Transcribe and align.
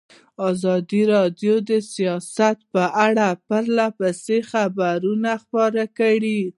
ازادي 0.49 1.01
راډیو 1.13 1.53
د 1.69 1.71
سیاست 1.93 2.57
په 2.73 2.83
اړه 3.05 3.27
پرله 3.47 3.87
پسې 3.97 4.37
خبرونه 4.51 5.31
خپاره 5.43 5.83
کړي. 5.99 6.39